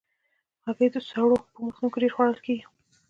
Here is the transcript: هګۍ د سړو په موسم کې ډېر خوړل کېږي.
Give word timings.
هګۍ 0.65 0.87
د 0.95 0.97
سړو 1.09 1.35
په 1.51 1.57
موسم 1.63 1.85
کې 1.91 1.97
ډېر 2.03 2.11
خوړل 2.15 2.37
کېږي. 2.45 2.63